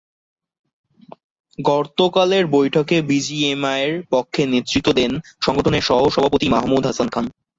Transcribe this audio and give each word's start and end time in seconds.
গতকালের 1.59 2.45
বৈঠকে 2.55 2.97
বিজিএমইএর 3.09 3.93
পক্ষে 4.11 4.41
নেতৃত্ব 4.45 4.89
দেন 4.99 5.11
সংগঠনের 5.45 5.87
সহসভাপতি 5.89 6.47
মাহমুদ 6.49 6.83
হাসান 6.85 7.07
খান। 7.09 7.25